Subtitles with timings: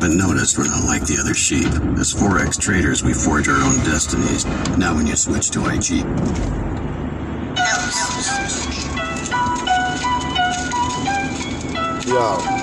[0.00, 1.66] But notice we're not like the other sheep.
[1.98, 4.46] As Forex traders, we forge our own destinies.
[4.78, 6.04] Now when you switch to IG,
[12.10, 12.59] Yo.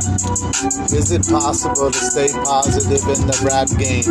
[0.00, 4.08] Is it possible to stay positive in the rap game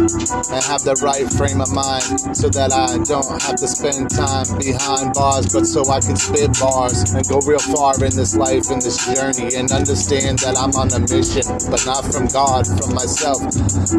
[0.54, 2.06] and have the right frame of mind
[2.38, 6.54] so that I don't have to spend time behind bars, but so I can spit
[6.60, 10.74] bars and go real far in this life, in this journey, and understand that I'm
[10.78, 13.42] on a mission, but not from God, from myself,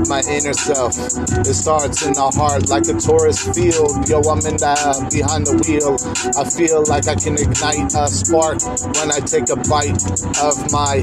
[0.07, 0.95] my inner self.
[1.43, 4.07] It starts in the heart like a tourist field.
[4.07, 4.75] Yo, I'm in the
[5.11, 5.99] behind the wheel.
[6.39, 8.63] I feel like I can ignite a spark
[8.95, 9.99] when I take a bite
[10.39, 11.03] of my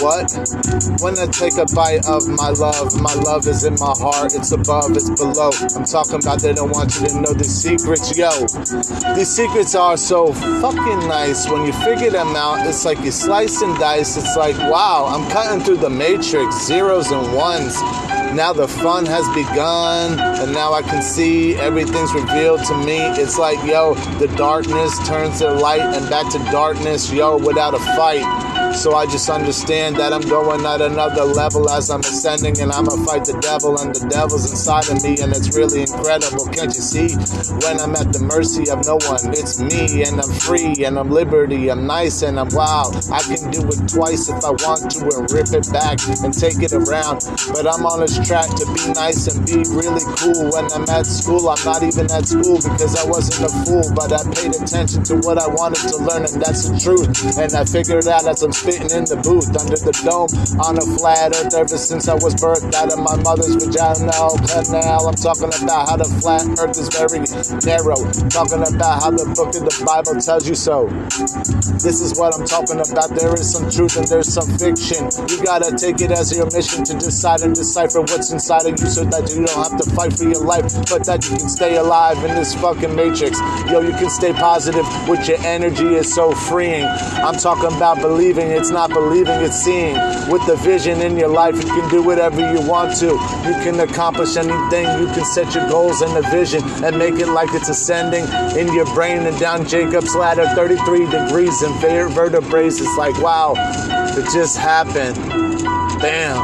[0.00, 0.30] what?
[1.20, 4.92] I take a bite of my love, my love is in my heart, it's above,
[4.92, 5.50] it's below.
[5.76, 8.30] I'm talking about they don't want you to know the secrets, yo.
[9.14, 11.48] These secrets are so fucking nice.
[11.50, 14.16] When you figure them out, it's like you slice and dice.
[14.16, 17.74] It's like, wow, I'm cutting through the matrix, zeros and ones.
[18.32, 22.98] Now the fun has begun, and now I can see everything's revealed to me.
[23.20, 27.80] It's like, yo, the darkness turns to light and back to darkness, yo, without a
[27.96, 28.24] fight.
[28.74, 32.96] So I just understand that I'm going at another level as I'm ascending, and I'ma
[33.06, 36.46] fight the devil, and the devil's inside of me, and it's really incredible.
[36.52, 37.10] Can't you see?
[37.64, 41.10] When I'm at the mercy of no one, it's me, and I'm free, and I'm
[41.10, 42.92] liberty, I'm nice, and I'm wow.
[43.10, 46.60] I can do it twice if I want to, and rip it back and take
[46.60, 47.24] it around.
[47.56, 50.52] But I'm on this track to be nice and be really cool.
[50.52, 54.12] When I'm at school, I'm not even at school because I wasn't a fool, but
[54.12, 57.08] I paid attention to what I wanted to learn, and that's the truth.
[57.40, 60.28] And I figured out as I'm spitting in the booth under the dome
[60.60, 65.08] on a flat earth ever since I was birthed out of my mother's vaginal canal.
[65.08, 67.24] I'm talking about how the flat earth is very
[67.64, 67.96] narrow.
[68.28, 70.86] Talking about how the book of the Bible tells you so.
[71.80, 73.10] This is what I'm talking about.
[73.16, 75.08] There is some truth and there's some fiction.
[75.32, 78.86] You gotta take it as your mission to decide and decipher what's inside of you
[78.86, 81.76] so that you don't have to fight for your life, but that you can stay
[81.76, 83.40] alive in this fucking matrix.
[83.72, 86.84] Yo, you can stay positive with your energy is so freeing.
[86.84, 89.69] I'm talking about believing it's not believing, it's seeing.
[89.70, 93.06] With the vision in your life, you can do whatever you want to.
[93.06, 94.86] You can accomplish anything.
[95.00, 98.24] You can set your goals and the vision and make it like it's ascending
[98.58, 102.66] in your brain and down Jacob's ladder, 33 degrees and vertebrae.
[102.66, 103.54] It's like, wow,
[104.16, 105.16] it just happened.
[106.00, 106.38] Bam.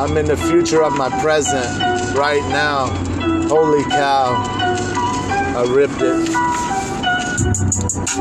[0.00, 1.68] I'm in the future of my present
[2.16, 2.86] right now.
[3.48, 4.34] Holy cow.
[5.56, 6.81] I ripped it.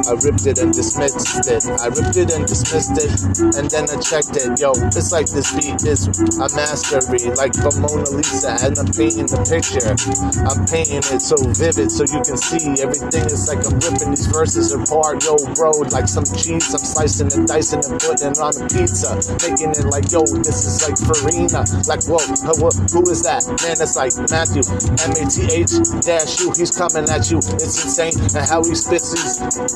[0.08, 1.64] I ripped it and dismissed it.
[1.80, 3.12] I ripped it and dismissed it,
[3.56, 4.60] and then I checked it.
[4.60, 9.28] Yo, it's like this beat is a mastery, like the Mona Lisa, and I'm painting
[9.32, 9.94] the picture.
[10.48, 13.26] I'm painting it so vivid so you can see everything.
[13.30, 15.24] It's like I'm ripping these verses apart.
[15.24, 19.16] Yo, bro, like some cheese, I'm slicing and dicing and putting on a pizza,
[19.48, 21.64] making it like, yo, this is like Farina.
[21.88, 23.44] Like, whoa, who, who is that?
[23.64, 24.64] Man, it's like Matthew,
[25.08, 25.72] M A T H
[26.04, 26.52] dash U.
[26.56, 27.40] He's coming at you.
[27.62, 29.14] It's insane, and how he spits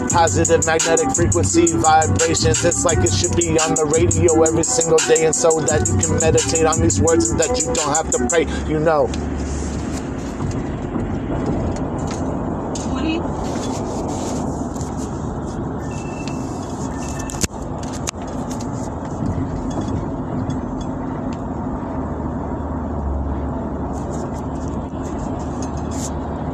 [0.09, 2.63] positive magnetic frequency vibrations.
[2.65, 5.97] It's like it should be on the radio every single day, and so that you
[5.97, 8.45] can meditate on these words and that you don't have to pray.
[8.69, 9.07] You know,